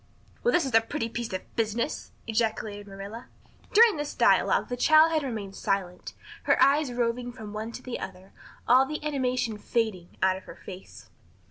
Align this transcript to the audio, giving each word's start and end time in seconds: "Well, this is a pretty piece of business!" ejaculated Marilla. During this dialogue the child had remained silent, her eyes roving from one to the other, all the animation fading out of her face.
"Well, 0.43 0.51
this 0.51 0.65
is 0.65 0.73
a 0.73 0.81
pretty 0.81 1.09
piece 1.09 1.31
of 1.31 1.55
business!" 1.55 2.11
ejaculated 2.25 2.87
Marilla. 2.87 3.27
During 3.71 3.97
this 3.97 4.15
dialogue 4.15 4.67
the 4.67 4.75
child 4.75 5.11
had 5.11 5.21
remained 5.21 5.55
silent, 5.55 6.13
her 6.45 6.59
eyes 6.59 6.91
roving 6.91 7.31
from 7.31 7.53
one 7.53 7.71
to 7.71 7.83
the 7.83 7.99
other, 7.99 8.31
all 8.67 8.87
the 8.87 9.05
animation 9.05 9.59
fading 9.59 10.17
out 10.23 10.37
of 10.37 10.45
her 10.45 10.55
face. 10.55 11.11